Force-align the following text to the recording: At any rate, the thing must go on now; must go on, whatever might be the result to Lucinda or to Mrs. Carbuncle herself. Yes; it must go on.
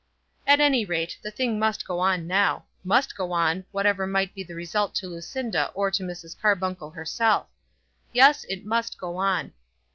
At 0.47 0.59
any 0.59 0.83
rate, 0.83 1.19
the 1.21 1.29
thing 1.29 1.59
must 1.59 1.85
go 1.85 1.99
on 1.99 2.25
now; 2.25 2.65
must 2.83 3.15
go 3.15 3.31
on, 3.33 3.65
whatever 3.71 4.07
might 4.07 4.33
be 4.33 4.41
the 4.41 4.55
result 4.55 4.95
to 4.95 5.07
Lucinda 5.07 5.69
or 5.75 5.91
to 5.91 6.01
Mrs. 6.01 6.35
Carbuncle 6.41 6.89
herself. 6.89 7.45
Yes; 8.11 8.43
it 8.45 8.65
must 8.65 8.97
go 8.97 9.17
on. 9.17 9.53